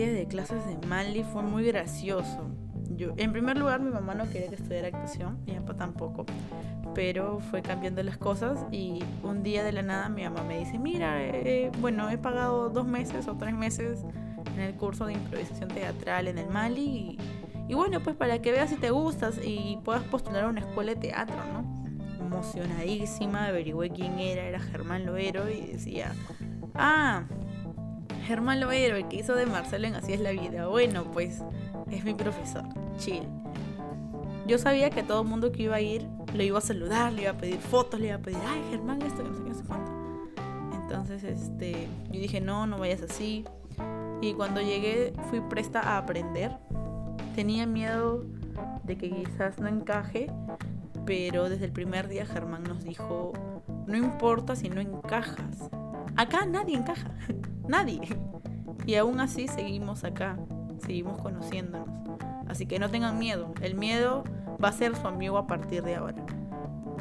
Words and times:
día 0.00 0.12
de 0.14 0.26
clases 0.26 0.64
de 0.66 0.86
Mali 0.86 1.24
fue 1.24 1.42
muy 1.42 1.62
gracioso. 1.64 2.48
Yo, 2.96 3.12
en 3.18 3.32
primer 3.32 3.58
lugar, 3.58 3.80
mi 3.80 3.90
mamá 3.90 4.14
no 4.14 4.24
quería 4.30 4.48
que 4.48 4.54
estudiara 4.54 4.88
actuación, 4.88 5.38
mi 5.44 5.52
papá 5.54 5.74
tampoco, 5.74 6.24
pero 6.94 7.38
fue 7.50 7.60
cambiando 7.60 8.02
las 8.02 8.16
cosas 8.16 8.64
y 8.72 9.00
un 9.22 9.42
día 9.42 9.62
de 9.62 9.72
la 9.72 9.82
nada 9.82 10.08
mi 10.08 10.22
mamá 10.24 10.42
me 10.42 10.58
dice, 10.58 10.78
mira, 10.78 11.22
eh, 11.22 11.70
bueno, 11.80 12.08
he 12.08 12.16
pagado 12.16 12.70
dos 12.70 12.86
meses 12.86 13.28
o 13.28 13.36
tres 13.36 13.54
meses 13.54 14.04
en 14.54 14.60
el 14.60 14.74
curso 14.74 15.04
de 15.04 15.12
improvisación 15.12 15.68
teatral 15.68 16.28
en 16.28 16.38
el 16.38 16.48
Mali 16.48 16.82
y, 16.82 17.18
y 17.68 17.74
bueno, 17.74 18.00
pues 18.00 18.16
para 18.16 18.40
que 18.40 18.52
veas 18.52 18.70
si 18.70 18.76
te 18.76 18.90
gustas 18.90 19.38
y 19.44 19.78
puedas 19.84 20.02
postular 20.04 20.44
a 20.44 20.48
una 20.48 20.60
escuela 20.60 20.94
de 20.94 21.00
teatro, 21.00 21.36
¿no? 21.52 22.24
Emocionadísima, 22.24 23.48
averigüé 23.48 23.90
quién 23.90 24.18
era, 24.18 24.44
era 24.44 24.60
Germán 24.60 25.04
Loero 25.04 25.50
y 25.50 25.72
decía, 25.72 26.14
ah, 26.74 27.24
Germán 28.30 28.60
Loero, 28.60 28.94
el 28.94 29.08
que 29.08 29.16
hizo 29.16 29.34
de 29.34 29.44
Marcelo 29.44 29.88
en 29.88 29.96
Así 29.96 30.12
es 30.12 30.20
la 30.20 30.30
vida. 30.30 30.68
Bueno, 30.68 31.02
pues 31.02 31.42
es 31.90 32.04
mi 32.04 32.14
profesor, 32.14 32.62
chill. 32.96 33.24
Yo 34.46 34.56
sabía 34.56 34.88
que 34.90 35.02
todo 35.02 35.22
el 35.22 35.26
mundo 35.26 35.50
que 35.50 35.64
iba 35.64 35.74
a 35.74 35.80
ir 35.80 36.06
lo 36.32 36.44
iba 36.44 36.58
a 36.58 36.60
saludar, 36.60 37.12
le 37.12 37.22
iba 37.22 37.32
a 37.32 37.36
pedir 37.36 37.58
fotos, 37.58 37.98
le 37.98 38.06
iba 38.06 38.14
a 38.14 38.20
pedir, 38.20 38.38
ay 38.46 38.62
Germán, 38.70 39.02
esto, 39.02 39.24
no 39.24 39.34
sé 39.34 39.42
qué, 39.42 39.48
no 39.48 39.54
sé 39.56 39.64
cuánto. 39.64 39.90
Entonces, 40.80 41.24
este, 41.24 41.88
yo 42.12 42.20
dije, 42.20 42.40
no, 42.40 42.68
no 42.68 42.78
vayas 42.78 43.02
así. 43.02 43.44
Y 44.20 44.34
cuando 44.34 44.60
llegué 44.60 45.12
fui 45.28 45.40
presta 45.40 45.80
a 45.80 45.98
aprender. 45.98 46.52
Tenía 47.34 47.66
miedo 47.66 48.24
de 48.84 48.96
que 48.96 49.10
quizás 49.10 49.58
no 49.58 49.66
encaje, 49.66 50.30
pero 51.04 51.48
desde 51.48 51.64
el 51.64 51.72
primer 51.72 52.06
día 52.06 52.26
Germán 52.26 52.62
nos 52.62 52.84
dijo, 52.84 53.32
no 53.88 53.96
importa 53.96 54.54
si 54.54 54.68
no 54.68 54.80
encajas. 54.80 55.68
Acá 56.16 56.46
nadie 56.46 56.76
encaja. 56.76 57.10
Nadie. 57.70 58.00
Y 58.86 58.94
aún 58.96 59.20
así 59.20 59.46
seguimos 59.46 60.04
acá, 60.04 60.36
seguimos 60.84 61.20
conociéndonos. 61.20 61.86
Así 62.48 62.66
que 62.66 62.78
no 62.78 62.88
tengan 62.88 63.18
miedo. 63.18 63.52
El 63.60 63.74
miedo 63.74 64.24
va 64.62 64.70
a 64.70 64.72
ser 64.72 64.96
su 64.96 65.06
amigo 65.06 65.36
a 65.38 65.46
partir 65.46 65.82
de 65.82 65.96
ahora. 65.96 66.24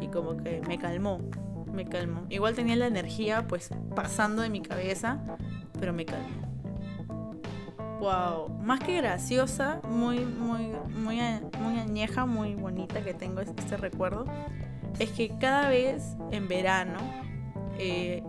Y 0.00 0.08
como 0.08 0.36
que 0.36 0.60
me 0.66 0.76
calmó, 0.76 1.20
me 1.72 1.86
calmó. 1.86 2.26
Igual 2.28 2.54
tenía 2.56 2.76
la 2.76 2.88
energía 2.88 3.46
pues 3.46 3.70
pasando 3.94 4.42
de 4.42 4.50
mi 4.50 4.60
cabeza, 4.60 5.20
pero 5.78 5.92
me 5.92 6.04
calmó. 6.04 6.48
Wow, 8.00 8.50
más 8.60 8.80
que 8.80 8.96
graciosa, 8.96 9.80
muy, 9.88 10.20
muy, 10.26 10.72
muy, 10.94 11.20
muy 11.60 11.78
añeja, 11.78 12.26
muy 12.26 12.54
bonita 12.54 13.02
que 13.02 13.14
tengo 13.14 13.40
este 13.40 13.76
recuerdo, 13.76 14.26
es 14.98 15.10
que 15.10 15.30
cada 15.38 15.68
vez 15.68 16.16
en 16.30 16.48
verano 16.48 16.98
eh, 17.78 18.22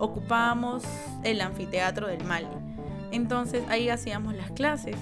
ocupábamos 0.00 0.82
el 1.22 1.40
anfiteatro 1.40 2.08
del 2.08 2.24
Mali. 2.24 2.48
Entonces 3.12 3.62
ahí 3.68 3.88
hacíamos 3.88 4.34
las 4.34 4.50
clases. 4.52 4.96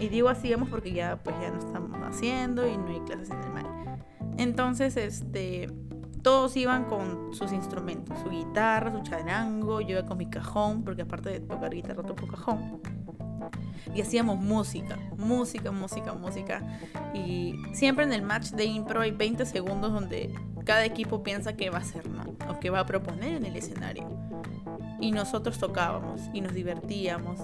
Y 0.00 0.08
digo 0.08 0.28
hacíamos 0.28 0.68
porque 0.68 0.92
ya 0.92 1.16
pues 1.24 1.34
ya 1.40 1.50
no 1.50 1.58
estamos 1.58 1.98
haciendo 2.02 2.68
y 2.68 2.76
no 2.76 2.88
hay 2.88 3.00
clases 3.00 3.30
en 3.30 3.42
el 3.42 3.50
Mali. 3.50 3.68
Entonces, 4.36 4.96
este 4.96 5.68
todos 6.22 6.56
iban 6.56 6.84
con 6.84 7.32
sus 7.32 7.52
instrumentos, 7.52 8.18
su 8.22 8.28
guitarra, 8.28 8.92
su 8.92 9.02
charango, 9.02 9.80
yo 9.80 9.90
iba 9.90 10.04
con 10.04 10.18
mi 10.18 10.28
cajón, 10.28 10.82
porque 10.82 11.02
aparte 11.02 11.30
de 11.30 11.40
tocar 11.40 11.72
guitarra 11.72 12.02
toco 12.02 12.26
cajón. 12.26 12.82
Y 13.94 14.00
hacíamos 14.00 14.38
música, 14.38 14.98
música, 15.16 15.70
música, 15.70 16.12
música. 16.14 16.62
Y 17.14 17.54
siempre 17.72 18.04
en 18.04 18.12
el 18.12 18.22
match 18.22 18.50
de 18.50 18.64
impro 18.64 19.00
hay 19.00 19.10
20 19.10 19.46
segundos 19.46 19.92
donde 19.92 20.34
cada 20.64 20.84
equipo 20.84 21.22
piensa 21.22 21.54
que 21.54 21.70
va 21.70 21.78
a 21.78 21.80
hacer, 21.80 22.08
¿no? 22.08 22.24
O 22.50 22.60
que 22.60 22.70
va 22.70 22.80
a 22.80 22.86
proponer 22.86 23.34
en 23.34 23.46
el 23.46 23.56
escenario. 23.56 24.08
Y 25.00 25.12
nosotros 25.12 25.58
tocábamos 25.58 26.22
y 26.32 26.40
nos 26.40 26.52
divertíamos 26.52 27.38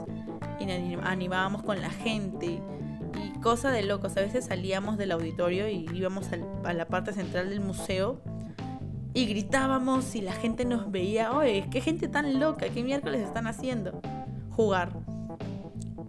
y 0.60 0.70
animábamos 1.02 1.62
con 1.62 1.80
la 1.80 1.90
gente 1.90 2.60
y 3.22 3.40
cosa 3.40 3.70
de 3.70 3.82
locos. 3.82 4.16
A 4.16 4.20
veces 4.20 4.46
salíamos 4.46 4.98
del 4.98 5.12
auditorio 5.12 5.68
y 5.68 5.88
íbamos 5.92 6.28
a 6.64 6.72
la 6.72 6.86
parte 6.86 7.12
central 7.12 7.50
del 7.50 7.60
museo 7.60 8.20
y 9.14 9.26
gritábamos 9.26 10.14
y 10.16 10.20
la 10.20 10.32
gente 10.32 10.64
nos 10.64 10.90
veía, 10.90 11.32
oye, 11.32 11.68
qué 11.70 11.80
gente 11.80 12.08
tan 12.08 12.40
loca, 12.40 12.68
qué 12.68 12.82
miércoles 12.82 13.20
están 13.20 13.46
haciendo. 13.46 14.02
Jugar 14.50 14.92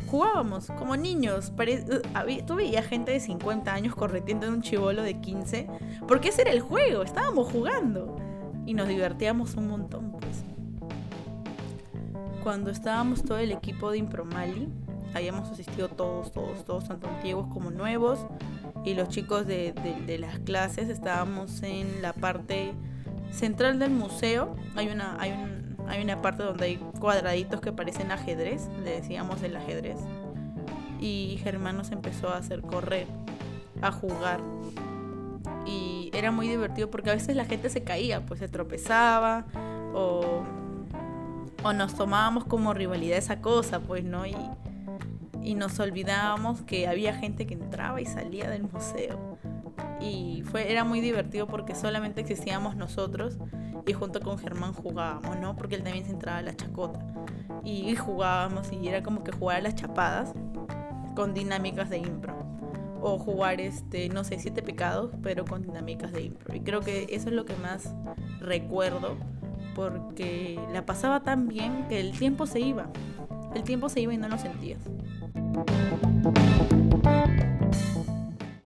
jugábamos 0.08 0.68
como 0.78 0.96
niños. 0.96 1.52
Uh, 1.52 2.46
tú 2.46 2.56
veías 2.56 2.86
gente 2.86 3.12
de 3.12 3.20
50 3.20 3.74
años 3.74 3.96
corriendo 3.96 4.48
en 4.48 4.54
un 4.54 4.62
chivolo 4.62 5.02
de 5.02 5.20
15. 5.20 5.68
Porque 6.08 6.30
ese 6.30 6.44
era 6.44 6.52
el 6.52 6.62
juego, 6.62 7.04
estábamos 7.04 7.52
jugando. 7.52 8.16
Y 8.66 8.74
nos 8.74 8.88
divertíamos 8.88 9.56
un 9.56 9.68
montón, 9.68 10.12
pues. 10.12 10.44
Cuando 12.44 12.70
estábamos 12.70 13.24
todo 13.24 13.40
el 13.40 13.52
equipo 13.52 13.92
de 13.92 13.98
Impromali, 13.98 14.70
habíamos 15.14 15.50
asistido 15.50 15.88
todos, 15.90 16.32
todos, 16.32 16.64
todos, 16.66 16.88
tanto 16.88 17.08
antiguos 17.08 17.48
como 17.52 17.72
nuevos. 17.72 18.26
Y 18.84 18.94
los 18.94 19.10
chicos 19.10 19.48
de, 19.48 19.74
de 20.06 20.18
las 20.20 20.40
clases 20.40 20.90
estábamos 20.90 21.64
en 21.64 22.02
la 22.02 22.14
parte 22.14 22.74
central 23.32 23.80
del 23.80 23.92
museo. 23.92 24.56
Hay 24.76 24.90
una, 24.90 25.18
hay 25.20 25.32
un, 25.32 25.65
hay 25.88 26.04
una 26.04 26.22
parte 26.22 26.44
donde 26.44 26.66
hay 26.66 26.78
cuadraditos 27.00 27.62
que 27.62 27.72
parecen 27.72 28.12
ajedrez, 28.12 28.70
le 28.84 28.92
decíamos 28.92 29.42
el 29.44 29.56
ajedrez. 29.56 30.00
Y 31.00 31.40
Germán 31.44 31.78
nos 31.78 31.92
empezó 31.92 32.30
a 32.30 32.38
hacer 32.38 32.62
correr, 32.62 33.08
a 33.82 33.92
jugar. 33.92 34.40
Y 35.66 36.10
era 36.14 36.32
muy 36.32 36.48
divertido 36.48 36.90
porque 36.90 37.12
a 37.12 37.14
veces 37.14 37.36
la 37.36 37.46
gente 37.46 37.70
se 37.70 37.84
caía, 37.84 38.26
pues 38.26 38.40
se 38.40 38.48
tropezaba 38.48 39.46
o, 39.94 40.44
o 41.64 41.74
nos 41.74 41.96
tomábamos 41.96 42.46
como 42.46 42.74
rivalidad 42.74 43.18
esa 43.18 43.42
cosa, 43.42 43.80
pues, 43.80 44.04
¿no? 44.04 44.26
Y, 44.26 44.36
y 45.44 45.56
nos 45.56 45.80
olvidábamos 45.80 46.62
que 46.62 46.88
había 46.88 47.14
gente 47.14 47.46
que 47.46 47.54
entraba 47.54 48.02
y 48.02 48.06
salía 48.06 48.50
del 48.50 48.64
museo. 48.64 49.38
Y 50.02 50.44
fue, 50.46 50.72
era 50.72 50.84
muy 50.84 51.02
divertido 51.02 51.48
porque 51.48 51.76
solamente 51.76 52.22
existíamos 52.22 52.76
nosotros 52.76 53.38
y 53.86 53.94
junto 53.94 54.20
con 54.22 54.38
Germán 54.38 54.74
jugábamos, 54.74 55.38
¿no? 55.38 55.56
Porque 55.56 55.76
él 55.76 55.84
también 55.84 56.06
se 56.06 56.12
entraba 56.12 56.40
a 56.40 56.42
la 56.42 56.56
chacota. 56.56 57.00
Y, 57.64 57.96
jugábamos 57.96 58.72
y 58.72 58.88
era 58.88 59.02
como 59.02 59.24
que 59.24 59.32
jugar 59.32 59.58
a 59.58 59.62
las 59.62 59.76
chapadas 59.76 60.34
con 61.16 61.34
dinámicas 61.34 61.90
de 61.90 61.98
impro. 61.98 62.36
O 63.02 63.20
jugar, 63.20 63.62
este, 63.62 64.10
no 64.10 64.24
sé, 64.24 64.40
siete 64.40 64.62
pecados, 64.62 65.12
pero 65.22 65.46
con 65.46 65.62
dinámicas 65.62 66.12
de 66.12 66.24
impro. 66.24 66.56
Y 66.56 66.62
creo 66.62 66.82
que 66.82 67.08
eso 67.10 67.30
es 67.30 67.36
lo 67.36 67.46
que 67.46 67.56
más 67.56 67.94
recuerdo 68.40 69.18
porque 69.76 70.60
la 70.74 70.86
pasaba 70.86 71.24
tan 71.24 71.48
bien 71.48 71.86
que 71.90 72.00
el 72.00 72.18
tiempo 72.18 72.48
se 72.48 72.62
iba. 72.62 72.88
El 73.54 73.64
tiempo 73.64 73.90
se 73.90 74.02
iba 74.02 74.14
y 74.14 74.18
no 74.18 74.28
lo 74.30 74.38
sentías. 74.38 74.80